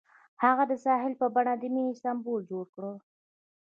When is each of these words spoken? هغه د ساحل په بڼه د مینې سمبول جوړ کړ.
هغه 0.43 0.63
د 0.71 0.73
ساحل 0.85 1.13
په 1.21 1.27
بڼه 1.35 1.53
د 1.57 1.63
مینې 1.73 1.93
سمبول 2.01 2.41
جوړ 2.51 2.65
کړ. 2.75 2.85